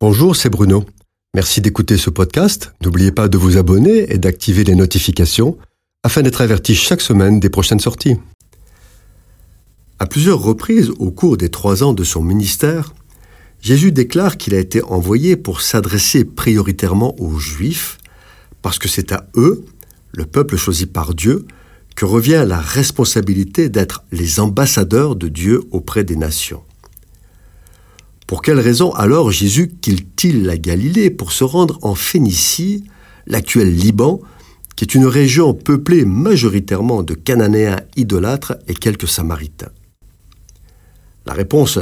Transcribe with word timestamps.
Bonjour, 0.00 0.36
c'est 0.36 0.48
Bruno. 0.48 0.84
Merci 1.34 1.60
d'écouter 1.60 1.96
ce 1.96 2.08
podcast. 2.08 2.72
N'oubliez 2.84 3.10
pas 3.10 3.26
de 3.26 3.36
vous 3.36 3.56
abonner 3.56 4.12
et 4.12 4.18
d'activer 4.18 4.62
les 4.62 4.76
notifications 4.76 5.58
afin 6.04 6.22
d'être 6.22 6.40
averti 6.40 6.76
chaque 6.76 7.00
semaine 7.00 7.40
des 7.40 7.50
prochaines 7.50 7.80
sorties. 7.80 8.14
À 9.98 10.06
plusieurs 10.06 10.40
reprises 10.40 10.92
au 11.00 11.10
cours 11.10 11.36
des 11.36 11.48
trois 11.48 11.82
ans 11.82 11.94
de 11.94 12.04
son 12.04 12.22
ministère, 12.22 12.94
Jésus 13.60 13.90
déclare 13.90 14.36
qu'il 14.36 14.54
a 14.54 14.60
été 14.60 14.84
envoyé 14.84 15.36
pour 15.36 15.62
s'adresser 15.62 16.24
prioritairement 16.24 17.20
aux 17.20 17.36
Juifs, 17.40 17.98
parce 18.62 18.78
que 18.78 18.86
c'est 18.86 19.10
à 19.10 19.26
eux, 19.34 19.64
le 20.12 20.26
peuple 20.26 20.56
choisi 20.56 20.86
par 20.86 21.12
Dieu, 21.12 21.44
que 21.96 22.04
revient 22.04 22.44
la 22.46 22.60
responsabilité 22.60 23.68
d'être 23.68 24.04
les 24.12 24.38
ambassadeurs 24.38 25.16
de 25.16 25.26
Dieu 25.26 25.64
auprès 25.72 26.04
des 26.04 26.14
nations. 26.14 26.62
Pour 28.28 28.42
quelle 28.42 28.60
raison 28.60 28.92
alors 28.92 29.32
Jésus 29.32 29.72
quitte-t-il 29.80 30.44
la 30.44 30.58
Galilée 30.58 31.08
pour 31.08 31.32
se 31.32 31.44
rendre 31.44 31.78
en 31.80 31.94
Phénicie, 31.94 32.84
l'actuel 33.26 33.74
Liban, 33.74 34.20
qui 34.76 34.84
est 34.84 34.94
une 34.94 35.06
région 35.06 35.54
peuplée 35.54 36.04
majoritairement 36.04 37.02
de 37.02 37.14
Cananéens 37.14 37.80
idolâtres 37.96 38.58
et 38.68 38.74
quelques 38.74 39.08
Samaritains? 39.08 39.72
La 41.24 41.32
réponse 41.32 41.78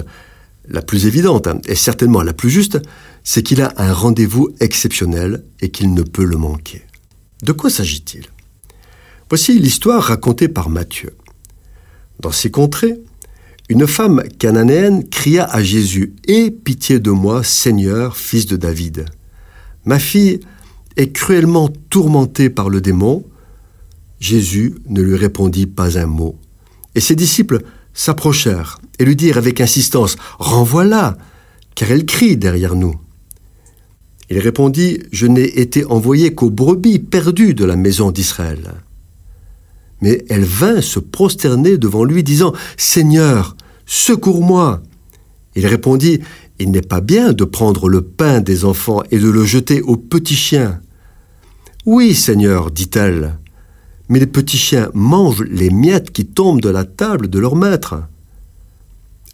la 0.69 0.83
plus 0.83 1.07
évidente 1.07 1.49
et 1.67 1.75
certainement 1.75 2.23
la 2.23 2.33
plus 2.33 2.51
juste, 2.51 2.79
c'est 3.25 3.43
qu'il 3.43 3.61
a 3.61 3.75
un 3.77 3.93
rendez-vous 3.93 4.51
exceptionnel 4.61 5.45
et 5.61 5.71
qu'il 5.71 5.95
ne 5.95 6.03
peut 6.03 6.25
le 6.25 6.37
manquer. 6.37 6.83
De 7.43 7.51
quoi 7.51 7.71
s'agit-il? 7.71 8.25
Voici 9.29 9.59
l'histoire 9.59 10.01
racontée 10.01 10.47
par 10.47 10.69
Matthieu. 10.69 11.17
Dans 12.21 12.31
ces 12.31 12.53
contrées, 12.53 13.01
une 13.69 13.87
femme 13.87 14.23
cananéenne 14.39 15.09
cria 15.09 15.45
à 15.45 15.63
Jésus 15.63 16.15
Aie 16.29 16.51
pitié 16.51 17.01
de 17.01 17.11
moi, 17.11 17.43
Seigneur, 17.43 18.17
fils 18.17 18.47
de 18.47 18.57
David. 18.57 19.07
Ma 19.85 19.99
fille 19.99 20.41
est 20.97 21.11
cruellement 21.11 21.69
tourmentée 21.91 22.49
par 22.49 22.69
le 22.69 22.81
démon. 22.81 23.25
Jésus 24.21 24.77
ne 24.89 25.03
lui 25.03 25.17
répondit 25.17 25.67
pas 25.67 25.99
un 25.99 26.07
mot. 26.07 26.39
Et 26.95 27.01
ses 27.01 27.17
disciples 27.17 27.63
s'approchèrent 27.93 28.79
et 28.99 29.05
lui 29.05 29.17
dirent 29.17 29.39
avec 29.39 29.61
insistance 29.61 30.17
Renvoie-la, 30.39 31.19
car 31.75 31.91
elle 31.91 32.07
crie 32.07 32.37
derrière 32.37 32.77
nous. 32.77 32.95
Il 34.31 34.39
répondit 34.39 35.01
Je 35.11 35.27
n'ai 35.27 35.61
été 35.61 35.85
envoyé 35.85 36.35
qu'aux 36.35 36.51
brebis 36.51 37.01
perdues 37.01 37.55
de 37.55 37.65
la 37.65 37.77
maison 37.77 38.13
d'Israël. 38.13 38.75
Mais 40.01 40.25
elle 40.29 40.45
vint 40.45 40.81
se 40.81 40.99
prosterner 40.99 41.79
devant 41.79 42.05
lui, 42.05 42.23
disant 42.23 42.53
Seigneur, 42.77 43.57
secours-moi. 43.87 44.83
Il 45.55 45.67
répondit 45.67 46.21
Il 46.59 46.71
n'est 46.71 46.83
pas 46.83 47.01
bien 47.01 47.33
de 47.33 47.45
prendre 47.45 47.89
le 47.89 48.03
pain 48.03 48.41
des 48.41 48.65
enfants 48.65 49.03
et 49.11 49.19
de 49.19 49.31
le 49.31 49.45
jeter 49.45 49.83
aux 49.83 49.97
petits 49.97 50.37
chiens. 50.37 50.81
Oui, 51.87 52.15
Seigneur, 52.15 52.71
dit-elle, 52.71 53.39
mais 54.09 54.19
les 54.19 54.27
petits 54.27 54.59
chiens 54.59 54.91
mangent 54.93 55.45
les 55.49 55.71
miettes 55.71 56.11
qui 56.11 56.27
tombent 56.27 56.61
de 56.61 56.69
la 56.69 56.85
table 56.85 57.29
de 57.29 57.39
leur 57.39 57.57
maître. 57.57 58.03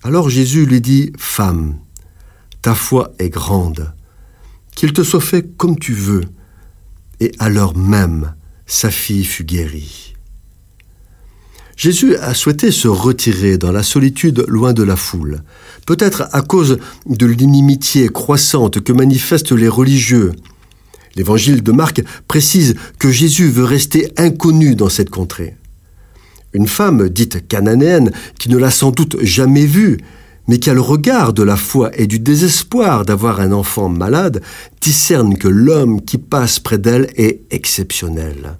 Alors 0.02 0.28
Jésus 0.28 0.66
lui 0.66 0.80
dit 0.80 1.12
Femme, 1.16 1.76
ta 2.60 2.74
foi 2.74 3.12
est 3.18 3.28
grande, 3.30 3.92
qu'il 4.74 4.92
te 4.92 5.02
soit 5.02 5.20
fait 5.20 5.56
comme 5.56 5.78
tu 5.78 5.92
veux. 5.92 6.24
Et 7.20 7.32
à 7.38 7.48
l'heure 7.48 7.76
même, 7.76 8.34
sa 8.66 8.90
fille 8.90 9.24
fut 9.24 9.44
guérie. 9.44 10.11
Jésus 11.82 12.14
a 12.14 12.32
souhaité 12.32 12.70
se 12.70 12.86
retirer 12.86 13.58
dans 13.58 13.72
la 13.72 13.82
solitude 13.82 14.44
loin 14.46 14.72
de 14.72 14.84
la 14.84 14.94
foule, 14.94 15.42
peut-être 15.84 16.28
à 16.30 16.40
cause 16.40 16.78
de 17.06 17.26
l'inimitié 17.26 18.08
croissante 18.08 18.80
que 18.80 18.92
manifestent 18.92 19.50
les 19.50 19.66
religieux. 19.66 20.30
L'évangile 21.16 21.60
de 21.60 21.72
Marc 21.72 22.00
précise 22.28 22.76
que 23.00 23.10
Jésus 23.10 23.48
veut 23.48 23.64
rester 23.64 24.12
inconnu 24.16 24.76
dans 24.76 24.88
cette 24.88 25.10
contrée. 25.10 25.56
Une 26.52 26.68
femme 26.68 27.08
dite 27.08 27.48
cananéenne, 27.48 28.12
qui 28.38 28.48
ne 28.48 28.58
l'a 28.58 28.70
sans 28.70 28.92
doute 28.92 29.16
jamais 29.20 29.66
vu, 29.66 29.98
mais 30.46 30.60
qui 30.60 30.70
a 30.70 30.74
le 30.74 30.80
regard 30.80 31.32
de 31.32 31.42
la 31.42 31.56
foi 31.56 31.90
et 31.98 32.06
du 32.06 32.20
désespoir 32.20 33.04
d'avoir 33.04 33.40
un 33.40 33.50
enfant 33.50 33.88
malade, 33.88 34.40
discerne 34.80 35.36
que 35.36 35.48
l'homme 35.48 36.00
qui 36.00 36.18
passe 36.18 36.60
près 36.60 36.78
d'elle 36.78 37.10
est 37.16 37.40
exceptionnel. 37.50 38.56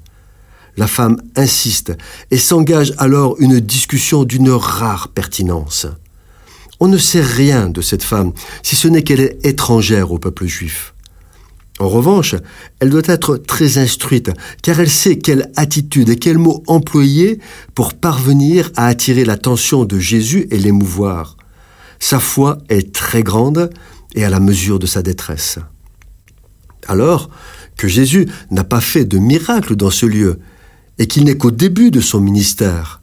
La 0.76 0.86
femme 0.86 1.20
insiste 1.36 1.92
et 2.30 2.38
s'engage 2.38 2.94
alors 2.98 3.36
une 3.40 3.60
discussion 3.60 4.24
d'une 4.24 4.50
rare 4.50 5.08
pertinence. 5.08 5.86
On 6.80 6.88
ne 6.88 6.98
sait 6.98 7.22
rien 7.22 7.68
de 7.68 7.80
cette 7.80 8.02
femme, 8.02 8.32
si 8.62 8.74
ce 8.74 8.88
n'est 8.88 9.02
qu'elle 9.02 9.20
est 9.20 9.44
étrangère 9.44 10.12
au 10.12 10.18
peuple 10.18 10.46
juif. 10.46 10.94
En 11.78 11.88
revanche, 11.88 12.34
elle 12.80 12.90
doit 12.90 13.02
être 13.06 13.36
très 13.36 13.78
instruite, 13.78 14.30
car 14.62 14.80
elle 14.80 14.90
sait 14.90 15.18
quelle 15.18 15.50
attitude 15.56 16.10
et 16.10 16.16
quels 16.16 16.38
mots 16.38 16.62
employer 16.66 17.38
pour 17.74 17.94
parvenir 17.94 18.70
à 18.76 18.86
attirer 18.86 19.24
l'attention 19.24 19.84
de 19.84 19.98
Jésus 19.98 20.46
et 20.50 20.58
l'émouvoir. 20.58 21.36
Sa 21.98 22.18
foi 22.18 22.58
est 22.68 22.92
très 22.94 23.22
grande 23.22 23.70
et 24.14 24.24
à 24.24 24.30
la 24.30 24.40
mesure 24.40 24.78
de 24.78 24.86
sa 24.86 25.02
détresse. 25.02 25.58
Alors 26.86 27.30
que 27.76 27.88
Jésus 27.88 28.28
n'a 28.50 28.64
pas 28.64 28.80
fait 28.80 29.04
de 29.04 29.18
miracle 29.18 29.76
dans 29.76 29.90
ce 29.90 30.06
lieu, 30.06 30.40
et 30.98 31.06
qu'il 31.06 31.25
n'est 31.25 31.36
qu'au 31.36 31.50
début 31.50 31.91
de 31.91 32.00
son 32.00 32.20
ministère, 32.20 33.03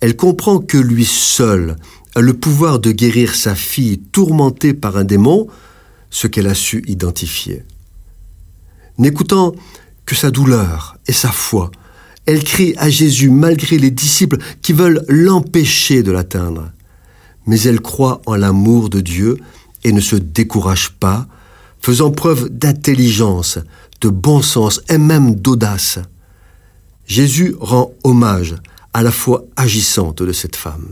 elle 0.00 0.16
comprend 0.16 0.58
que 0.58 0.78
lui 0.78 1.04
seul 1.04 1.76
a 2.14 2.20
le 2.20 2.34
pouvoir 2.34 2.80
de 2.80 2.90
guérir 2.90 3.34
sa 3.34 3.54
fille 3.54 3.98
tourmentée 3.98 4.74
par 4.74 4.96
un 4.96 5.04
démon, 5.04 5.46
ce 6.10 6.26
qu'elle 6.26 6.48
a 6.48 6.54
su 6.54 6.82
identifier. 6.86 7.64
N'écoutant 8.98 9.54
que 10.06 10.14
sa 10.14 10.30
douleur 10.30 10.98
et 11.06 11.12
sa 11.12 11.30
foi, 11.30 11.70
elle 12.26 12.44
crie 12.44 12.74
à 12.76 12.90
Jésus 12.90 13.30
malgré 13.30 13.78
les 13.78 13.90
disciples 13.90 14.38
qui 14.62 14.72
veulent 14.72 15.04
l'empêcher 15.08 16.02
de 16.02 16.12
l'atteindre. 16.12 16.70
Mais 17.46 17.60
elle 17.62 17.80
croit 17.80 18.20
en 18.26 18.36
l'amour 18.36 18.90
de 18.90 19.00
Dieu 19.00 19.38
et 19.84 19.92
ne 19.92 20.00
se 20.00 20.16
décourage 20.16 20.90
pas, 20.90 21.26
faisant 21.80 22.10
preuve 22.10 22.48
d'intelligence, 22.50 23.58
de 24.00 24.08
bon 24.08 24.42
sens 24.42 24.82
et 24.88 24.98
même 24.98 25.34
d'audace. 25.34 25.98
Jésus 27.10 27.56
rend 27.58 27.92
hommage 28.04 28.54
à 28.94 29.02
la 29.02 29.10
foi 29.10 29.44
agissante 29.56 30.22
de 30.22 30.30
cette 30.30 30.54
femme. 30.54 30.90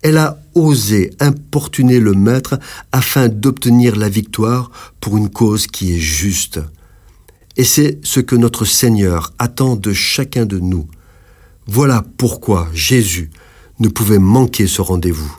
Elle 0.00 0.16
a 0.16 0.40
osé 0.54 1.10
importuner 1.20 2.00
le 2.00 2.14
Maître 2.14 2.58
afin 2.90 3.28
d'obtenir 3.28 3.96
la 3.96 4.08
victoire 4.08 4.70
pour 4.98 5.18
une 5.18 5.28
cause 5.28 5.66
qui 5.66 5.94
est 5.94 6.00
juste. 6.00 6.58
Et 7.58 7.64
c'est 7.64 8.00
ce 8.02 8.20
que 8.20 8.34
notre 8.34 8.64
Seigneur 8.64 9.34
attend 9.38 9.76
de 9.76 9.92
chacun 9.92 10.46
de 10.46 10.58
nous. 10.58 10.88
Voilà 11.66 12.02
pourquoi 12.16 12.70
Jésus 12.72 13.28
ne 13.78 13.88
pouvait 13.88 14.18
manquer 14.18 14.66
ce 14.66 14.80
rendez-vous. 14.80 15.36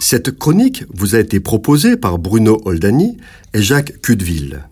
Cette 0.00 0.36
chronique 0.36 0.82
vous 0.92 1.14
a 1.14 1.20
été 1.20 1.38
proposée 1.38 1.96
par 1.96 2.18
Bruno 2.18 2.60
Oldani 2.64 3.18
et 3.54 3.62
Jacques 3.62 4.00
Cudeville. 4.00 4.64